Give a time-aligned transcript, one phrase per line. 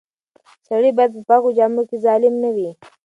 [0.67, 2.71] سړی باید په پاکو جامو کې ظالم نه وای.